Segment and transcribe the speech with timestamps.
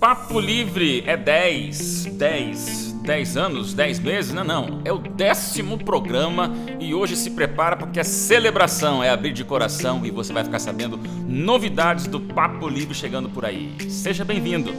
[0.00, 4.32] Papo Livre é 10, 10, 10 anos, 10 meses?
[4.32, 4.80] Não, não.
[4.84, 10.06] É o décimo programa e hoje se prepara porque é celebração, é abrir de coração
[10.06, 13.74] e você vai ficar sabendo novidades do Papo Livre chegando por aí.
[13.90, 14.72] Seja bem-vindo.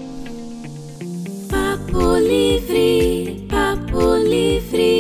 [1.49, 4.98] Papo Livre, Papo Livre.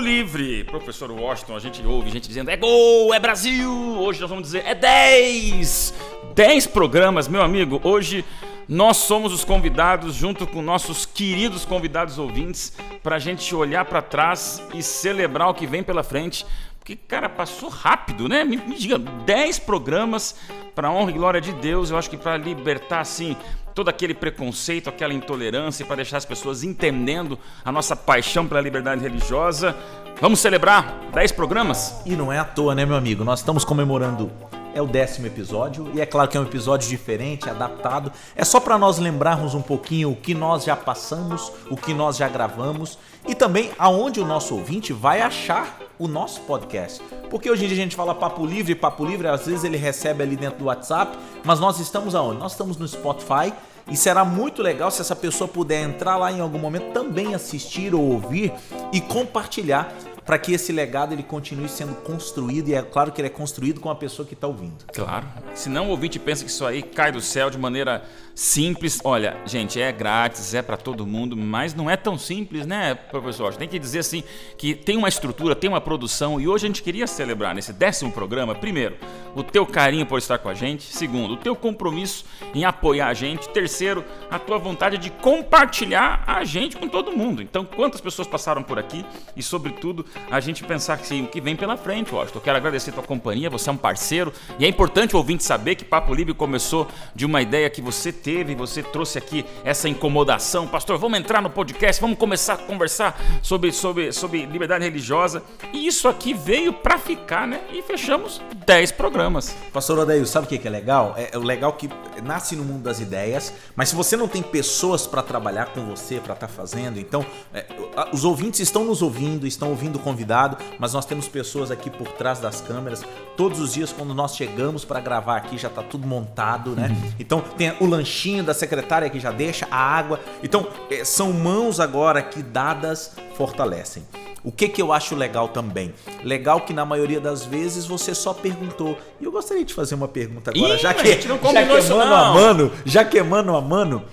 [0.00, 3.70] Livre, professor Washington, a gente ouve gente dizendo é gol, é Brasil.
[3.98, 5.94] Hoje nós vamos dizer é 10.
[6.34, 7.80] 10 programas, meu amigo.
[7.82, 8.24] Hoje
[8.68, 14.00] nós somos os convidados, junto com nossos queridos convidados ouvintes, para a gente olhar para
[14.00, 16.46] trás e celebrar o que vem pela frente.
[16.84, 18.44] Porque, cara, passou rápido, né?
[18.44, 20.36] Me, me diga, 10 programas
[20.74, 21.90] para honra e glória de Deus.
[21.90, 23.34] Eu acho que para libertar, assim,
[23.74, 29.00] todo aquele preconceito, aquela intolerância, para deixar as pessoas entendendo a nossa paixão pela liberdade
[29.00, 29.74] religiosa.
[30.20, 32.02] Vamos celebrar 10 programas?
[32.04, 33.24] E não é à toa, né, meu amigo?
[33.24, 34.30] Nós estamos comemorando.
[34.74, 38.12] É o décimo episódio e é claro que é um episódio diferente, adaptado.
[38.36, 42.18] É só para nós lembrarmos um pouquinho o que nós já passamos, o que nós
[42.18, 47.02] já gravamos e também aonde o nosso ouvinte vai achar o nosso podcast.
[47.30, 50.22] Porque hoje em dia a gente fala papo livre, papo livre, às vezes ele recebe
[50.22, 52.38] ali dentro do WhatsApp, mas nós estamos aonde?
[52.38, 53.52] Nós estamos no Spotify
[53.90, 57.94] e será muito legal se essa pessoa puder entrar lá em algum momento também assistir
[57.94, 58.52] ou ouvir
[58.92, 63.28] e compartilhar para que esse legado ele continue sendo construído e é claro que ele
[63.28, 64.84] é construído com a pessoa que está ouvindo.
[64.92, 65.26] Claro.
[65.54, 68.02] Senão o ouvinte pensa que isso aí cai do céu de maneira
[68.34, 69.00] simples.
[69.04, 73.54] Olha, gente, é grátis, é para todo mundo, mas não é tão simples, né, professor?
[73.54, 74.24] Tem que dizer assim
[74.58, 78.10] que tem uma estrutura, tem uma produção e hoje a gente queria celebrar nesse décimo
[78.10, 78.96] programa, primeiro,
[79.34, 82.24] o teu carinho por estar com a gente, segundo, o teu compromisso
[82.54, 87.42] em apoiar a gente, terceiro, a tua vontade de compartilhar a gente com todo mundo.
[87.42, 89.04] Então, quantas pessoas passaram por aqui
[89.36, 92.38] e, sobretudo, a gente pensar que sim, o que vem pela frente, Washington.
[92.38, 95.42] Eu quero agradecer a tua companhia, você é um parceiro e é importante o ouvinte
[95.42, 99.86] saber que Papo Livre começou de uma ideia que você teve, você trouxe aqui essa
[99.86, 100.66] incomodação.
[100.66, 105.42] Pastor, vamos entrar no podcast, vamos começar a conversar sobre, sobre, sobre liberdade religiosa.
[105.74, 107.60] E isso aqui veio para ficar, né?
[107.70, 109.54] E fechamos 10 programas.
[109.72, 111.14] Pastor Odeio, sabe o que é legal?
[111.18, 111.90] É, é o legal que
[112.22, 116.18] nasce no mundo das ideias, mas se você não tem pessoas para trabalhar com você,
[116.18, 117.66] para estar fazendo, então é,
[118.12, 122.08] os ouvintes estão nos ouvindo, estão ouvindo o convidado, mas nós temos pessoas aqui por
[122.12, 123.04] trás das câmeras.
[123.36, 126.88] Todos os dias, quando nós chegamos para gravar aqui, já tá tudo montado, né?
[127.18, 130.20] Então tem o lanchinho da secretária que já deixa, a água.
[130.42, 134.04] Então é, são mãos agora que dadas fortalecem.
[134.44, 135.94] O que que eu acho legal também?
[136.22, 138.96] Legal que na maioria das vezes você só perguntou.
[139.20, 141.78] E eu gostaria de fazer uma pergunta agora, Ih, já que não já que é
[141.78, 142.16] isso, mano não.
[142.16, 144.04] a mano, já que é mano a mano,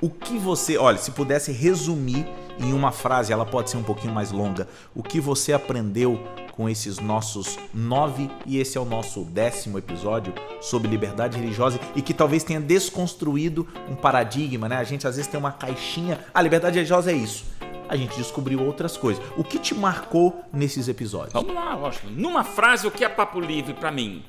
[0.00, 2.26] o que você, olha, se pudesse resumir
[2.58, 6.22] em uma frase, ela pode ser um pouquinho mais longa, o que você aprendeu
[6.52, 12.02] com esses nossos nove e esse é o nosso décimo episódio sobre liberdade religiosa e
[12.02, 14.76] que talvez tenha desconstruído um paradigma, né?
[14.76, 17.44] A gente às vezes tem uma caixinha, a liberdade religiosa é isso.
[17.88, 19.22] A gente descobriu outras coisas.
[19.36, 21.32] O que te marcou nesses episódios?
[21.32, 22.14] Vamos lá, Washington.
[22.16, 24.24] Numa frase, o que é papo livre para mim?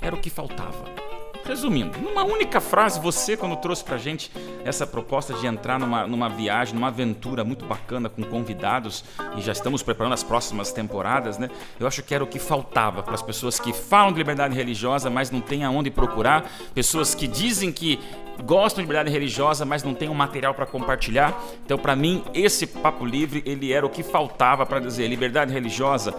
[0.00, 1.07] Era o que faltava.
[1.48, 4.30] Resumindo, numa única frase, você, quando trouxe pra gente
[4.66, 9.02] essa proposta de entrar numa, numa viagem, numa aventura muito bacana com convidados,
[9.34, 11.48] e já estamos preparando as próximas temporadas, né?
[11.80, 15.08] Eu acho que era o que faltava para as pessoas que falam de liberdade religiosa,
[15.08, 16.44] mas não têm aonde procurar,
[16.74, 17.98] pessoas que dizem que
[18.44, 21.34] gostam de liberdade religiosa, mas não tem um material para compartilhar.
[21.64, 26.14] Então, para mim, esse papo livre, ele era o que faltava para dizer liberdade religiosa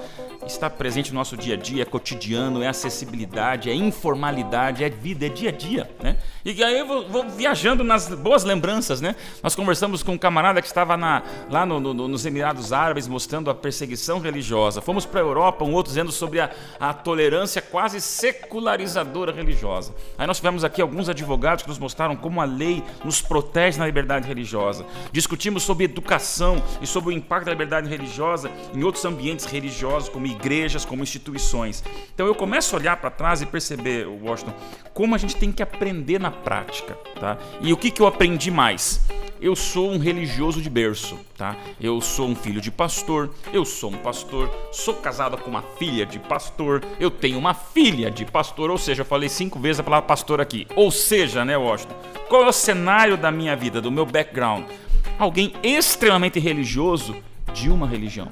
[0.45, 5.18] está presente no nosso dia a dia, é cotidiano, é acessibilidade, é informalidade, é vida,
[5.25, 6.17] é dia a dia, né?
[6.45, 9.15] E aí eu vou, vou viajando nas boas lembranças, né?
[9.43, 13.49] Nós conversamos com um camarada que estava na- lá no- no- nos Emirados Árabes mostrando
[13.49, 14.81] a perseguição religiosa.
[14.81, 16.49] Fomos para a Europa, um outro dizendo sobre a,
[16.79, 19.93] a tolerância quase secularizadora religiosa.
[20.17, 23.85] Aí nós tivemos aqui alguns advogados que nos mostraram como a lei nos protege na
[23.85, 24.85] liberdade religiosa.
[25.11, 30.25] Discutimos sobre educação e sobre o impacto da liberdade religiosa em outros ambientes religiosos, como
[30.25, 31.83] igrejas, como instituições.
[32.13, 34.53] Então eu começo a olhar para trás e perceber, Washington,
[34.93, 37.37] como a gente tem que aprender na prática, tá?
[37.61, 39.01] E o que, que eu aprendi mais?
[39.41, 41.55] Eu sou um religioso de berço, tá?
[41.79, 46.05] Eu sou um filho de pastor, eu sou um pastor, sou casado com uma filha
[46.05, 49.83] de pastor, eu tenho uma filha de pastor, ou seja, eu falei cinco vezes a
[49.83, 50.67] palavra pastor aqui.
[50.75, 51.95] Ou seja, né, Washington?
[52.27, 54.65] Qual é o cenário da minha vida, do meu background?
[55.17, 57.15] Alguém extremamente religioso
[57.53, 58.31] de uma religião.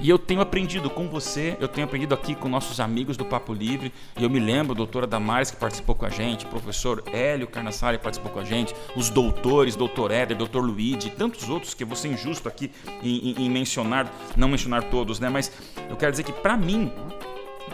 [0.00, 3.52] E eu tenho aprendido com você, eu tenho aprendido aqui com nossos amigos do Papo
[3.52, 3.92] Livre.
[4.16, 8.30] E eu me lembro, doutora Damares, que participou com a gente, professor Hélio Carnassari participou
[8.30, 12.08] com a gente, os doutores, doutor Éder, doutor Luigi, tantos outros que eu vou ser
[12.08, 12.70] injusto aqui
[13.02, 15.28] em, em, em mencionar, não mencionar todos, né?
[15.28, 15.50] Mas
[15.90, 16.92] eu quero dizer que para mim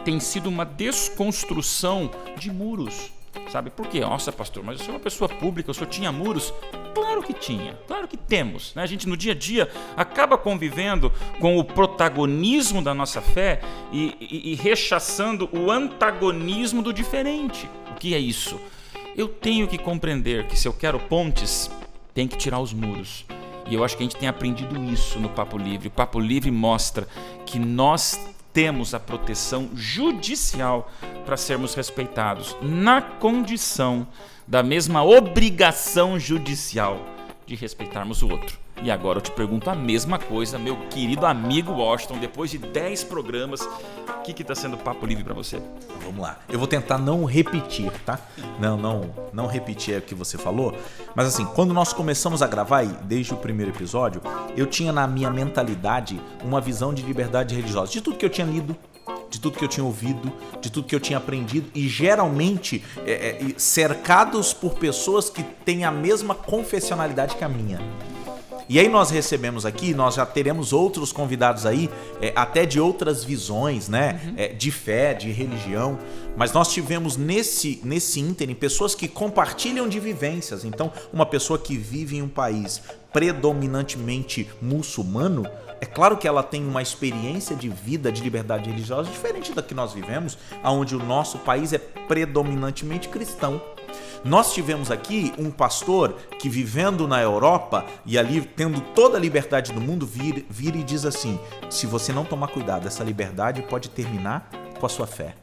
[0.05, 3.13] tem sido uma desconstrução de muros.
[3.51, 4.01] Sabe por quê?
[4.01, 6.53] Nossa, pastor, mas eu sou uma pessoa pública, eu só tinha muros.
[6.95, 8.75] Claro que tinha, claro que temos.
[8.75, 8.83] Né?
[8.83, 13.61] A gente no dia a dia acaba convivendo com o protagonismo da nossa fé
[13.93, 17.69] e, e, e rechaçando o antagonismo do diferente.
[17.91, 18.61] O que é isso?
[19.17, 21.71] Eu tenho que compreender que se eu quero pontes,
[22.13, 23.25] tem que tirar os muros.
[23.69, 25.89] E eu acho que a gente tem aprendido isso no Papo Livre.
[25.89, 27.09] O Papo Livre mostra
[27.47, 30.91] que nós temos a proteção judicial
[31.27, 34.07] para sermos respeitados, na condição
[34.47, 37.05] da mesma obrigação judicial
[37.45, 38.64] de respeitarmos o outro.
[38.83, 43.05] E agora eu te pergunto a mesma coisa, meu querido amigo Washington, depois de 10
[43.05, 45.61] programas, o que está sendo papo livre para você?
[46.03, 46.39] Vamos lá.
[46.49, 48.19] Eu vou tentar não repetir, tá?
[48.59, 50.77] Não, não, não repetir o que você falou.
[51.15, 54.21] Mas assim, quando nós começamos a gravar, desde o primeiro episódio,
[54.57, 57.93] eu tinha na minha mentalidade uma visão de liberdade religiosa.
[57.93, 58.77] De tudo que eu tinha lido,
[59.31, 63.13] de tudo que eu tinha ouvido, de tudo que eu tinha aprendido e geralmente é,
[63.13, 67.79] é, cercados por pessoas que têm a mesma confessionalidade que a minha.
[68.69, 71.91] E aí nós recebemos aqui, nós já teremos outros convidados aí,
[72.21, 74.21] é, até de outras visões, né?
[74.25, 74.35] Uhum.
[74.37, 75.99] É, de fé, de religião.
[76.37, 80.65] Mas nós tivemos nesse, nesse ínterim pessoas que compartilham de vivências.
[80.65, 82.83] Então, uma pessoa que vive em um país
[83.13, 85.47] predominantemente muçulmano,
[85.81, 89.75] é claro que ela tem uma experiência de vida, de liberdade religiosa diferente da que
[89.75, 93.61] nós vivemos, onde o nosso país é predominantemente cristão.
[94.25, 99.71] Nós tivemos aqui um pastor que vivendo na Europa e ali tendo toda a liberdade
[99.71, 101.39] do mundo, vira, vira e diz assim:
[101.69, 104.51] se você não tomar cuidado, essa liberdade pode terminar
[104.81, 105.35] com a sua fé.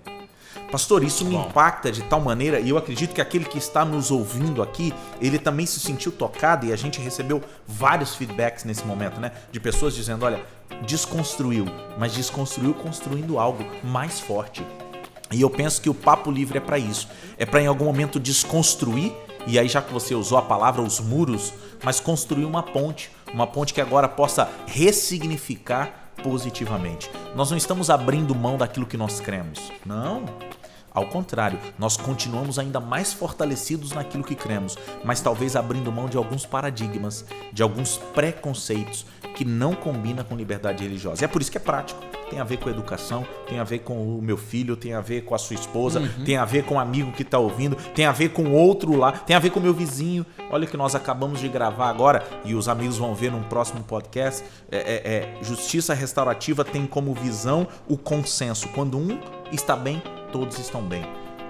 [0.71, 4.09] Pastor, isso me impacta de tal maneira e eu acredito que aquele que está nos
[4.09, 9.19] ouvindo aqui, ele também se sentiu tocado e a gente recebeu vários feedbacks nesse momento,
[9.19, 9.31] né?
[9.51, 10.43] De pessoas dizendo: olha,
[10.87, 11.65] desconstruiu,
[11.99, 14.65] mas desconstruiu construindo algo mais forte.
[15.31, 17.07] E eu penso que o papo livre é para isso.
[17.37, 19.13] É para em algum momento desconstruir,
[19.47, 23.47] e aí já que você usou a palavra os muros, mas construir uma ponte, uma
[23.47, 27.09] ponte que agora possa ressignificar positivamente.
[27.35, 29.71] Nós não estamos abrindo mão daquilo que nós cremos.
[29.85, 30.25] Não.
[30.93, 36.17] Ao contrário, nós continuamos ainda mais fortalecidos naquilo que cremos, mas talvez abrindo mão de
[36.17, 39.05] alguns paradigmas, de alguns preconceitos
[39.35, 41.23] que não combina com liberdade religiosa.
[41.23, 42.01] E é por isso que é prático.
[42.29, 45.01] Tem a ver com a educação, tem a ver com o meu filho, tem a
[45.01, 46.23] ver com a sua esposa, uhum.
[46.23, 49.11] tem a ver com o amigo que está ouvindo, tem a ver com outro lá,
[49.11, 50.25] tem a ver com o meu vizinho.
[50.49, 54.45] Olha que nós acabamos de gravar agora e os amigos vão ver num próximo podcast.
[54.71, 58.69] É, é, é, justiça restaurativa tem como visão o consenso.
[58.69, 59.19] Quando um
[59.51, 61.03] está bem, todos estão bem.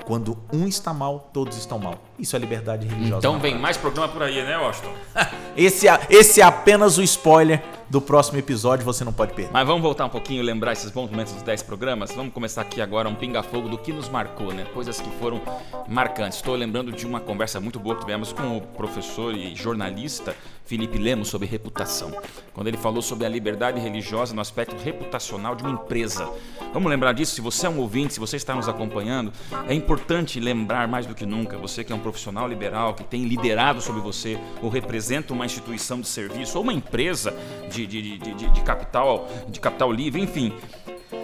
[0.05, 1.95] Quando um está mal, todos estão mal.
[2.21, 3.17] Isso é liberdade religiosa.
[3.17, 4.93] Então vem mais programa por aí, né, Washington?
[5.57, 9.51] esse, é, esse é apenas o spoiler do próximo episódio, você não pode perder.
[9.51, 12.11] Mas vamos voltar um pouquinho e lembrar esses bons momentos dos 10 programas?
[12.13, 14.65] Vamos começar aqui agora um pinga-fogo do que nos marcou, né?
[14.73, 15.41] Coisas que foram
[15.89, 16.37] marcantes.
[16.37, 20.33] Estou lembrando de uma conversa muito boa que tivemos com o professor e jornalista
[20.63, 22.17] Felipe Lemos sobre reputação.
[22.53, 26.29] Quando ele falou sobre a liberdade religiosa no aspecto reputacional de uma empresa.
[26.71, 27.35] Vamos lembrar disso?
[27.35, 29.33] Se você é um ouvinte, se você está nos acompanhando,
[29.67, 33.23] é importante lembrar mais do que nunca, você que é um profissional liberal, que tem
[33.23, 37.33] liderado sobre você ou representa uma instituição de serviço ou uma empresa
[37.71, 40.53] de, de, de, de, de capital, de capital livre, enfim.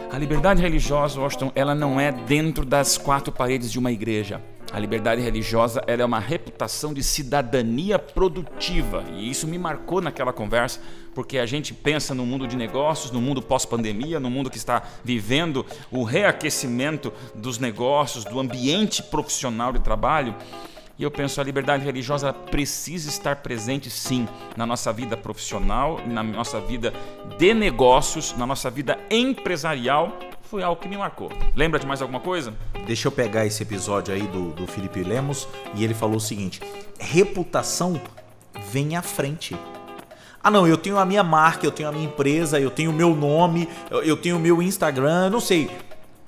[0.09, 4.41] A liberdade religiosa, Washington, ela não é dentro das quatro paredes de uma igreja.
[4.71, 9.03] A liberdade religiosa é uma reputação de cidadania produtiva.
[9.13, 10.81] E isso me marcou naquela conversa,
[11.15, 14.83] porque a gente pensa no mundo de negócios, no mundo pós-pandemia, no mundo que está
[15.05, 20.35] vivendo o reaquecimento dos negócios, do ambiente profissional de trabalho.
[20.99, 26.23] E eu penso a liberdade religiosa precisa estar presente sim na nossa vida profissional, na
[26.23, 26.91] nossa vida
[27.37, 30.17] de negócios, na nossa vida empresarial.
[30.41, 31.31] Foi algo que me marcou.
[31.55, 32.51] Lembra de mais alguma coisa?
[32.87, 36.61] Deixa eu pegar esse episódio aí do, do Felipe Lemos e ele falou o seguinte:
[36.99, 38.01] reputação
[38.71, 39.55] vem à frente.
[40.41, 42.93] Ah, não, eu tenho a minha marca, eu tenho a minha empresa, eu tenho o
[42.93, 45.69] meu nome, eu tenho o meu Instagram, não sei.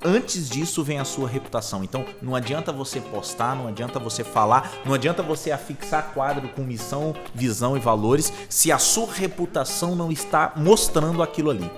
[0.02, 1.84] Antes disso vem a sua reputação.
[1.84, 6.62] Então não adianta você postar, não adianta você falar, não adianta você afixar quadro com
[6.62, 11.70] missão, visão e valores se a sua reputação não está mostrando aquilo ali.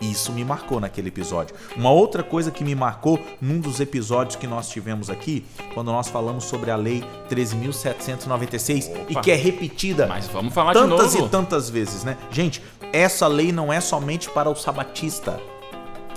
[0.00, 1.56] E isso me marcou naquele episódio.
[1.76, 6.08] Uma outra coisa que me marcou num dos episódios que nós tivemos aqui, quando nós
[6.08, 9.22] falamos sobre a Lei 13.796 e Opa.
[9.22, 12.16] que é repetida Mas vamos falar tantas e tantas vezes, né?
[12.30, 15.40] Gente, essa lei não é somente para o sabatista.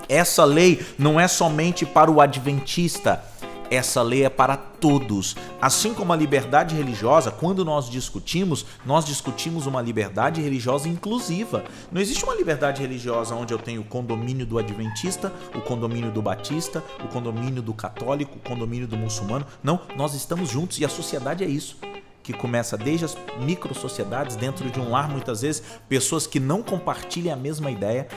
[0.10, 3.24] Essa lei não é somente para o adventista.
[3.70, 5.36] Essa lei é para todos.
[5.62, 11.64] Assim como a liberdade religiosa, quando nós discutimos, nós discutimos uma liberdade religiosa inclusiva.
[11.92, 16.24] Não existe uma liberdade religiosa onde eu tenho o condomínio do adventista, o condomínio do
[16.24, 19.46] batista, o condomínio do católico, o condomínio do muçulmano.
[19.62, 21.78] Não, nós estamos juntos e a sociedade é isso
[22.24, 27.34] que começa desde as micro-sociedades, dentro de um lar, muitas vezes, pessoas que não compartilham
[27.34, 28.08] a mesma ideia,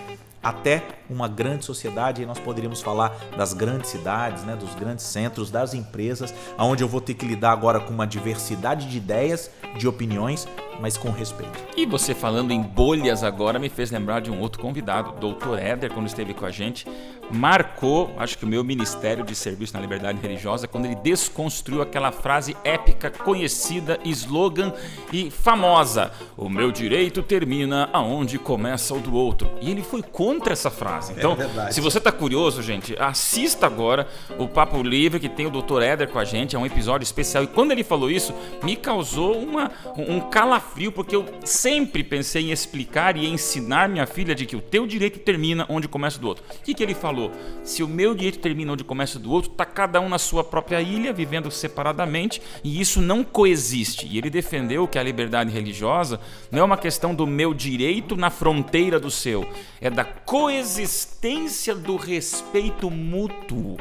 [0.43, 5.51] até uma grande sociedade, e nós poderíamos falar das grandes cidades, né, dos grandes centros,
[5.51, 9.87] das empresas, onde eu vou ter que lidar agora com uma diversidade de ideias, de
[9.87, 10.49] opiniões,
[10.81, 11.59] mas com respeito.
[11.77, 15.59] E você falando em bolhas agora me fez lembrar de um outro convidado, o Dr.
[15.59, 16.87] Éder, quando esteve com a gente,
[17.31, 22.13] marcou, acho que o meu Ministério de Serviço na Liberdade Religiosa, quando ele desconstruiu aquela
[22.13, 24.73] frase épica, conhecida, slogan
[25.13, 29.51] e famosa: O meu direito termina aonde começa o do outro.
[29.61, 31.13] E ele foi contra essa frase.
[31.13, 31.75] Então, verdade.
[31.75, 34.07] se você tá curioso, gente, assista agora
[34.39, 35.83] o Papo Livre que tem o Dr.
[35.83, 37.45] Éder com a gente, é um episódio especial.
[37.45, 40.62] E quando ele falou isso, me causou uma, um calafrio,
[40.93, 45.19] porque eu sempre pensei em explicar e ensinar minha filha de que o teu direito
[45.19, 46.45] termina onde começa do outro.
[46.49, 47.31] O que, que ele falou?
[47.65, 50.81] Se o meu direito termina onde começa do outro, tá cada um na sua própria
[50.81, 54.07] ilha, vivendo separadamente, e isso não coexiste.
[54.07, 58.31] E ele defendeu que a liberdade religiosa não é uma questão do meu direito na
[58.31, 59.49] fronteira do seu,
[59.81, 63.77] é da coexistência do respeito mútuo.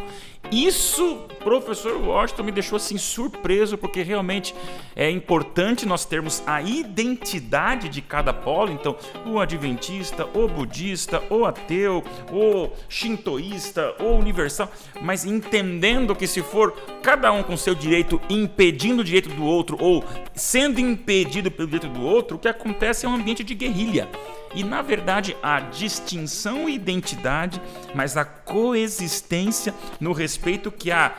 [0.49, 4.53] Isso, professor Washington, me deixou assim surpreso, porque realmente
[4.95, 8.71] é importante nós termos a identidade de cada polo.
[8.71, 14.69] Então, o adventista, o budista, o ateu, o shintoísta, o universal,
[15.01, 19.77] mas entendendo que se for cada um com seu direito impedindo o direito do outro
[19.79, 20.03] ou
[20.35, 24.09] sendo impedido pelo direito do outro, o que acontece é um ambiente de guerrilha.
[24.53, 27.61] E na verdade a distinção e identidade,
[27.95, 30.30] mas a coexistência no respeito
[30.77, 31.15] que há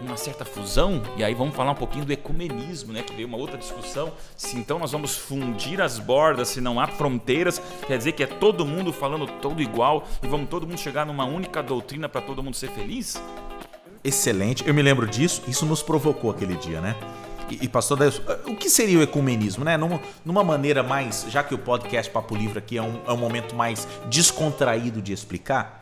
[0.00, 3.36] uma certa fusão, e aí vamos falar um pouquinho do ecumenismo, né, que veio uma
[3.36, 8.12] outra discussão, se então nós vamos fundir as bordas, se não há fronteiras, quer dizer
[8.12, 12.08] que é todo mundo falando todo igual e vamos todo mundo chegar numa única doutrina
[12.08, 13.22] para todo mundo ser feliz?
[14.02, 16.96] Excelente, eu me lembro disso, isso nos provocou aquele dia, né?
[17.48, 19.76] E, e pastor Deus, o que seria o ecumenismo, né?
[19.76, 23.16] Numa, numa maneira mais, já que o podcast Papo Livre aqui é um, é um
[23.16, 25.81] momento mais descontraído de explicar,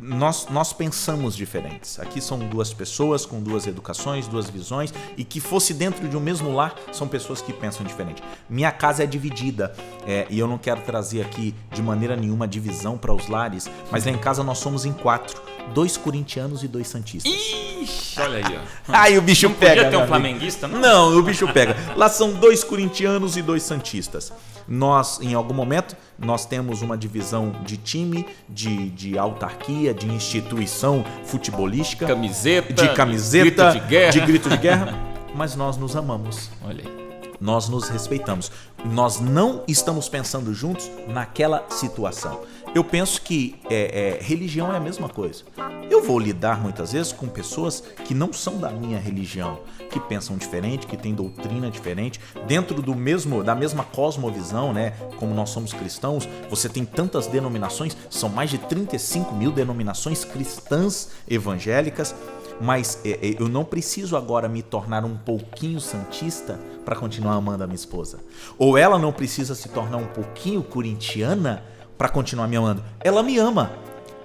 [0.00, 1.98] nós, nós pensamos diferentes.
[2.00, 6.20] Aqui são duas pessoas com duas educações, duas visões, e que fosse dentro de um
[6.20, 8.22] mesmo lar, são pessoas que pensam diferente.
[8.48, 9.74] Minha casa é dividida,
[10.06, 14.04] é, e eu não quero trazer aqui de maneira nenhuma divisão para os lares, mas
[14.04, 15.40] lá em casa nós somos em quatro:
[15.74, 17.32] dois corintianos e dois santistas.
[17.32, 18.92] Ixi, olha aí, ó.
[18.92, 19.84] Aí o bicho Não pega.
[19.84, 20.80] podia ter um flamenguista, não?
[20.80, 21.76] Não, o bicho pega.
[21.96, 24.32] Lá são dois corintianos e dois santistas.
[24.66, 31.04] Nós, em algum momento, nós temos uma divisão de time, de, de autarquia, de instituição
[31.24, 34.10] futebolística, Camiseta, de camiseta, grito de guerra.
[34.10, 34.98] de grito de guerra,
[35.34, 36.50] mas nós nos amamos.
[36.64, 37.01] Olha aí.
[37.42, 38.52] Nós nos respeitamos.
[38.84, 42.42] Nós não estamos pensando juntos naquela situação.
[42.72, 45.42] Eu penso que é, é, religião é a mesma coisa.
[45.90, 49.58] Eu vou lidar muitas vezes com pessoas que não são da minha religião,
[49.90, 54.92] que pensam diferente, que têm doutrina diferente, dentro do mesmo da mesma cosmovisão, né?
[55.18, 61.10] Como nós somos cristãos, você tem tantas denominações, são mais de 35 mil denominações cristãs
[61.28, 62.14] evangélicas
[62.62, 67.64] mas é, é, eu não preciso agora me tornar um pouquinho santista para continuar amando
[67.64, 68.20] a minha esposa.
[68.56, 71.64] Ou ela não precisa se tornar um pouquinho corintiana
[71.98, 72.84] para continuar me amando.
[73.00, 73.72] Ela me ama,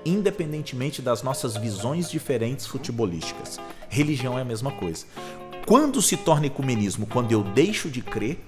[0.06, 3.60] independentemente das nossas visões diferentes futebolísticas.
[3.90, 5.08] Religião é a mesma coisa.
[5.66, 7.08] Quando se torna ecumenismo?
[7.08, 8.40] Quando eu deixo de crer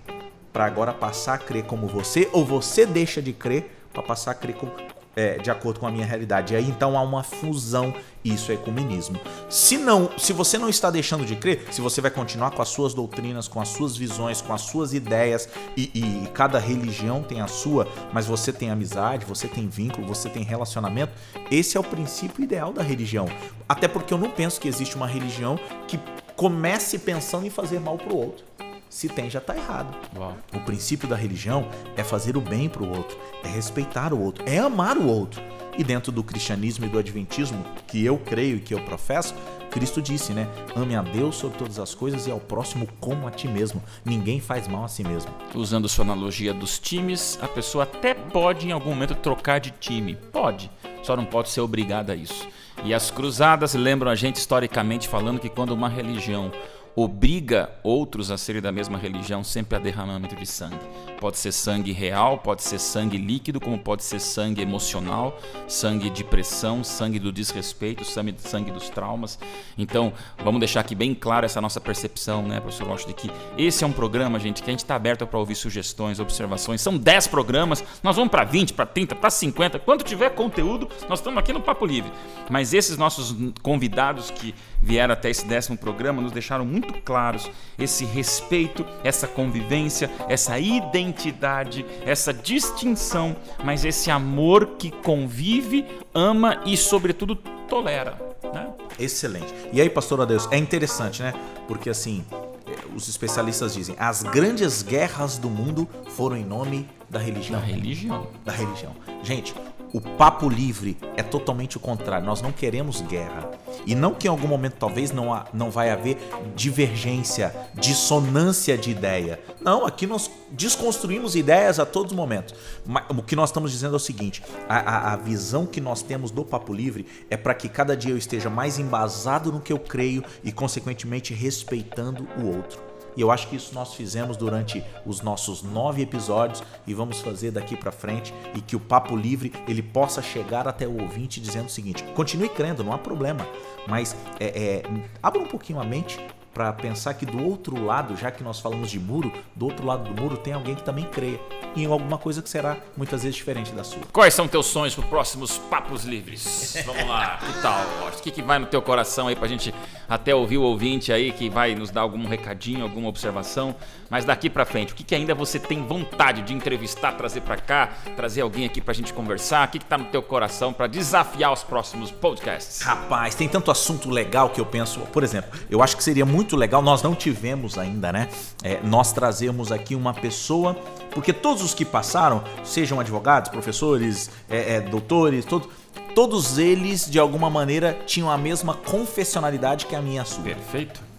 [0.54, 4.36] para agora passar a crer como você, ou você deixa de crer para passar a
[4.36, 4.72] crer como,
[5.16, 6.54] é, de acordo com a minha realidade.
[6.54, 9.20] E aí então há uma fusão, isso é ecumenismo.
[9.50, 12.70] Se não, se você não está deixando de crer, se você vai continuar com as
[12.70, 17.42] suas doutrinas, com as suas visões, com as suas ideias, e, e cada religião tem
[17.42, 21.14] a sua, mas você tem amizade, você tem vínculo, você tem relacionamento,
[21.52, 23.28] esse é o princípio ideal da religião.
[23.68, 26.00] Até porque eu não penso que existe uma religião que
[26.36, 28.49] comece pensando em fazer mal pro outro.
[28.90, 29.96] Se tem, já tá errado.
[30.18, 30.36] Uau.
[30.54, 34.58] O princípio da religião é fazer o bem pro outro, é respeitar o outro, é
[34.58, 35.42] amar o outro.
[35.78, 39.34] E dentro do cristianismo e do adventismo, que eu creio e que eu professo,
[39.70, 40.48] Cristo disse, né?
[40.76, 43.82] Ame a Deus sobre todas as coisas e ao próximo como a ti mesmo.
[44.04, 45.32] Ninguém faz mal a si mesmo.
[45.54, 50.16] Usando sua analogia dos times, a pessoa até pode em algum momento trocar de time.
[50.32, 50.70] Pode,
[51.04, 52.48] só não pode ser obrigada a isso.
[52.84, 56.52] E as cruzadas lembram a gente historicamente falando que quando uma religião
[56.96, 60.80] obriga outros a serem da mesma religião, sempre há derramamento de sangue.
[61.20, 66.24] Pode ser sangue real, pode ser sangue líquido, como pode ser sangue emocional, sangue de
[66.24, 69.38] pressão, sangue do desrespeito, sangue, sangue dos traumas.
[69.78, 73.84] Então, vamos deixar aqui bem claro essa nossa percepção, né, professor Rocha, de que esse
[73.84, 76.82] é um programa, gente, que a gente está aberto para ouvir sugestões, observações.
[76.82, 79.80] São 10 programas, nós vamos para 20, para 30, para 50.
[79.80, 82.12] Quando tiver conteúdo, nós estamos aqui no Papo Livre.
[82.50, 88.06] Mas esses nossos convidados que vieram até esse décimo programa nos deixaram muito claros esse
[88.06, 97.36] respeito, essa convivência, essa identidade, essa distinção, mas esse amor que convive, ama e, sobretudo,
[97.36, 98.18] tolera.
[98.54, 98.70] Né?
[99.00, 99.54] Excelente.
[99.72, 101.34] E aí, pastor Adeus, é interessante, né?
[101.68, 102.26] Porque assim,
[102.68, 107.60] eh, os especialistas dizem, as grandes guerras do mundo foram em nome da religião.
[107.60, 108.28] Da religião.
[108.44, 108.96] Da religião.
[109.24, 109.54] Gente,
[109.94, 112.26] o papo livre é totalmente o contrário.
[112.26, 113.50] Nós não queremos guerra.
[113.86, 116.18] E não que em algum momento talvez não, há- não vai haver
[116.56, 119.40] divergência, dissonância de ideia.
[119.62, 122.54] Não, aqui nós desconstruímos ideias a todos os momentos.
[122.86, 126.02] Mas o que nós estamos dizendo é o seguinte: a, a- a visão que nós
[126.02, 129.72] temos do papo livre é para que cada dia eu esteja mais embasado no que
[129.74, 132.89] eu creio e, consequentemente, respeitando o outro.
[133.16, 137.52] E eu acho que isso nós fizemos durante os nossos nove episódios e vamos fazer
[137.52, 141.68] daqui pra frente e que o papo livre ele possa chegar até o ouvinte dizendo
[141.68, 143.46] o seguinte: continue crendo, não há problema,
[143.88, 144.84] mas é, é,
[145.22, 146.20] abra um pouquinho a mente
[146.54, 150.12] para pensar que do outro lado, já que nós falamos de muro, do outro lado
[150.12, 151.40] do muro tem alguém que também creia
[151.76, 154.02] em alguma coisa que será muitas vezes diferente da sua.
[154.12, 156.76] Quais são teus sonhos para os próximos Papos Livres?
[156.86, 157.82] Vamos lá, que tal?
[158.08, 159.74] O que, que vai no teu coração aí pra gente
[160.10, 163.76] até ouvir o ouvinte aí que vai nos dar algum recadinho, alguma observação?
[164.10, 167.58] Mas daqui pra frente, o que, que ainda você tem vontade de entrevistar, trazer pra
[167.58, 169.68] cá, trazer alguém aqui pra gente conversar?
[169.68, 172.82] O que, que tá no teu coração pra desafiar os próximos podcasts?
[172.82, 175.02] Rapaz, tem tanto assunto legal que eu penso.
[175.02, 178.30] Por exemplo, eu acho que seria muito legal, nós não tivemos ainda, né?
[178.64, 180.76] É, nós trazermos aqui uma pessoa,
[181.12, 185.70] porque todos os que passaram, sejam advogados, professores, é, é, doutores, todos,
[186.16, 190.44] todos eles, de alguma maneira, tinham a mesma confessionalidade que a minha e a sua.
[190.44, 191.10] Perfeito.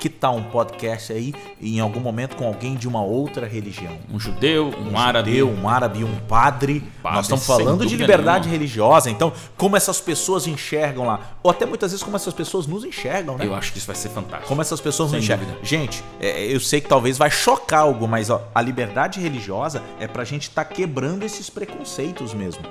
[0.00, 3.96] Que tal um podcast aí, em algum momento, com alguém de uma outra religião?
[4.12, 5.30] Um judeu, um, árabe.
[5.30, 6.82] judeu, um árabe, um padre.
[7.00, 8.50] Padre, Nós estamos falando de liberdade nenhuma.
[8.50, 9.08] religiosa.
[9.08, 13.36] Então, como essas pessoas enxergam lá, ou até muitas vezes como essas pessoas nos enxergam,
[13.38, 13.46] né?
[13.46, 14.48] Eu acho que isso vai ser fantástico.
[14.48, 15.46] Como essas pessoas Sem nos enxergam.
[15.46, 15.64] dúvida.
[15.64, 20.08] Gente, é, eu sei que talvez vai chocar algo, mas ó, a liberdade religiosa é
[20.08, 22.64] pra gente estar quebrando esses preconceitos mesmo.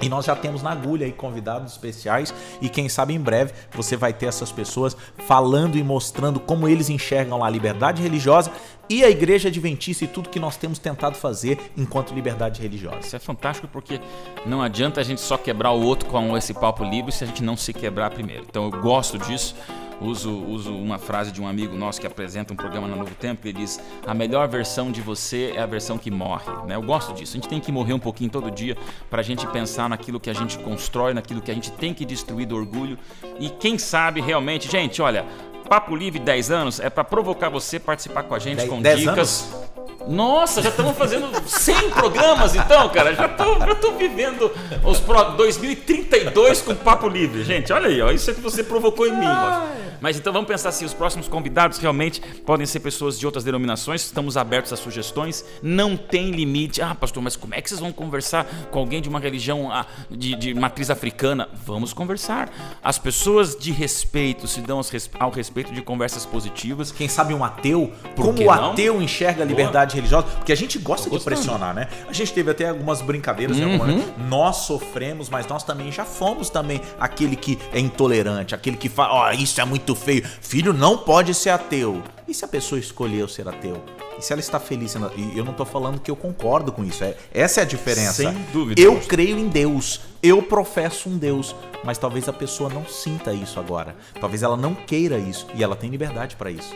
[0.00, 3.96] E nós já temos na agulha aí convidados especiais e quem sabe em breve você
[3.96, 8.50] vai ter essas pessoas falando e mostrando como eles enxergam a liberdade religiosa
[8.88, 13.00] e a igreja adventista e tudo que nós temos tentado fazer enquanto liberdade religiosa.
[13.00, 14.00] Isso é fantástico porque
[14.44, 17.42] não adianta a gente só quebrar o outro com esse papo livre se a gente
[17.42, 18.44] não se quebrar primeiro.
[18.48, 19.54] Então eu gosto disso.
[20.00, 23.46] Uso, uso uma frase de um amigo nosso que apresenta um programa na Novo Tempo.
[23.46, 26.50] Ele diz: A melhor versão de você é a versão que morre.
[26.66, 26.74] Né?
[26.74, 27.32] Eu gosto disso.
[27.32, 28.76] A gente tem que morrer um pouquinho todo dia
[29.08, 32.04] para a gente pensar naquilo que a gente constrói, naquilo que a gente tem que
[32.04, 32.98] destruir do orgulho.
[33.40, 35.24] E quem sabe realmente, gente, olha,
[35.68, 39.65] Papo Livre 10 anos é para provocar você participar com a gente com dicas.
[40.08, 43.14] Nossa, já estamos fazendo 100 programas então, cara.
[43.14, 44.50] Já tô vivendo
[44.84, 47.44] os pro 2032 com papo livre.
[47.44, 49.26] Gente, olha aí, ó, isso é que você provocou em mim.
[49.26, 49.86] ó.
[50.00, 54.04] Mas então vamos pensar se os próximos convidados realmente podem ser pessoas de outras denominações.
[54.04, 55.44] Estamos abertos a sugestões.
[55.62, 56.82] Não tem limite.
[56.82, 59.86] Ah, pastor, mas como é que vocês vão conversar com alguém de uma religião ah,
[60.10, 61.48] de, de matriz africana?
[61.64, 62.50] Vamos conversar.
[62.82, 64.80] As pessoas de respeito se dão
[65.18, 66.92] ao respeito de conversas positivas.
[66.92, 70.78] Quem sabe um ateu, Por como o ateu enxerga a liberdade religiosa, porque a gente
[70.78, 71.88] gosta de pressionar, né?
[72.08, 73.78] A gente teve até algumas brincadeiras algum Uhum.
[73.78, 74.14] momento.
[74.28, 79.12] Nós sofremos, mas nós também já fomos também aquele que é intolerante, aquele que fala,
[79.14, 80.24] ó, isso é muito feio.
[80.40, 82.02] Filho não pode ser ateu.
[82.28, 83.82] E se a pessoa escolheu ser ateu?
[84.18, 87.04] E se ela está feliz E eu não tô falando que eu concordo com isso.
[87.04, 88.22] É, essa é a diferença.
[88.22, 90.00] Sem dúvida, Eu creio em Deus.
[90.22, 91.54] Eu professo um Deus.
[91.84, 93.94] Mas talvez a pessoa não sinta isso agora.
[94.18, 95.46] Talvez ela não queira isso.
[95.54, 96.74] E ela tem liberdade para isso.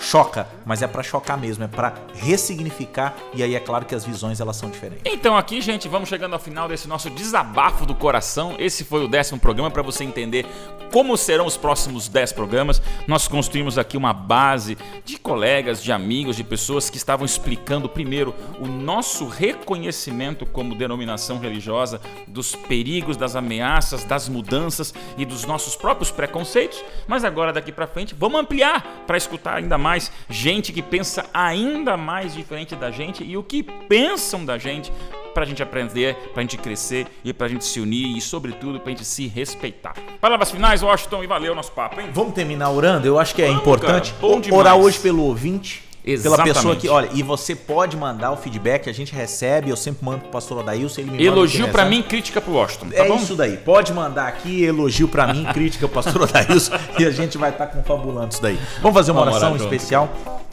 [0.00, 4.04] Choca, mas é pra chocar mesmo, é pra ressignificar e aí é claro que as
[4.04, 5.02] visões elas são diferentes.
[5.04, 8.56] Então aqui, gente, vamos chegando ao final desse nosso desabafo do coração.
[8.58, 10.46] Esse foi o décimo programa para você entender
[10.90, 12.80] como serão os próximos dez programas.
[13.06, 18.34] Nós construímos aqui uma base de colegas, de amigos, de pessoas que estavam explicando primeiro
[18.58, 25.76] o nosso reconhecimento como denominação religiosa dos perigos, das ameaças, das mudanças e dos nossos
[25.76, 26.82] próprios preconceitos.
[27.06, 29.89] Mas agora daqui para frente, vamos ampliar para escutar ainda mais
[30.28, 34.92] gente que pensa ainda mais diferente da gente e o que pensam da gente
[35.34, 38.20] para a gente aprender, para a gente crescer e para a gente se unir e,
[38.20, 39.94] sobretudo, para a gente se respeitar.
[40.20, 42.08] Palavras finais, Washington, e valeu nosso papo, hein?
[42.12, 43.06] Vamos terminar orando?
[43.06, 44.40] Eu acho que é Vamos, importante cara.
[44.40, 44.52] Demais.
[44.52, 45.89] orar hoje pelo ouvinte.
[46.18, 46.54] Pela Exatamente.
[46.54, 50.20] pessoa que, olha, e você pode mandar o feedback, a gente recebe, eu sempre mando
[50.20, 53.16] pro pastor Adailson, ele me Elogio para mim, crítica pro Washington, tá É bom?
[53.16, 53.56] isso daí.
[53.56, 57.66] Pode mandar aqui elogio pra mim, crítica ao pastor Odailson e a gente vai estar
[57.66, 58.58] confabulando isso daí.
[58.80, 60.08] Vamos fazer uma Vamos oração especial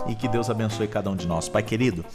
[0.08, 1.50] e que Deus abençoe cada um de nós.
[1.50, 2.06] Pai querido,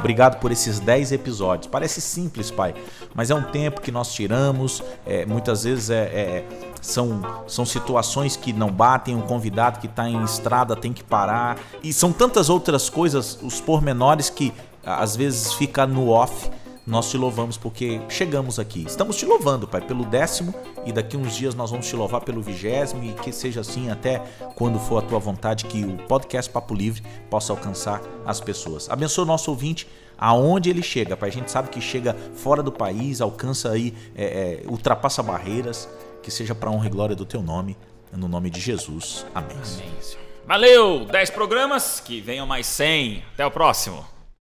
[0.00, 1.68] obrigado por esses 10 episódios.
[1.68, 2.74] Parece simples, Pai,
[3.14, 4.82] mas é um tempo que nós tiramos.
[5.06, 6.44] é, muitas vezes é, é-
[6.80, 9.14] são, são situações que não batem.
[9.14, 11.58] Um convidado que está em estrada tem que parar.
[11.82, 14.52] E são tantas outras coisas, os pormenores que
[14.84, 16.50] às vezes fica no off.
[16.90, 18.84] Nós te louvamos porque chegamos aqui.
[18.84, 20.52] Estamos te louvando, Pai, pelo décimo
[20.84, 24.18] e daqui uns dias nós vamos te louvar pelo vigésimo e que seja assim até
[24.56, 27.00] quando for a tua vontade que o podcast Papo Livre
[27.30, 28.90] possa alcançar as pessoas.
[28.90, 29.86] Abençoa o nosso ouvinte
[30.18, 31.28] aonde ele chega, Pai.
[31.28, 34.24] A gente sabe que chega fora do país, alcança aí, é,
[34.64, 35.88] é, ultrapassa barreiras,
[36.24, 37.76] que seja para honra e glória do teu nome,
[38.12, 39.24] no nome de Jesus.
[39.32, 39.56] Amém.
[39.56, 39.94] Amém.
[40.44, 41.04] Valeu!
[41.04, 43.22] 10 programas, que venham mais 100.
[43.34, 44.19] Até o próximo.